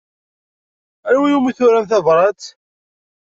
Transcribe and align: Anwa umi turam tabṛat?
Anwa 1.09 1.27
umi 1.37 1.51
turam 1.57 1.85
tabṛat? 1.91 2.41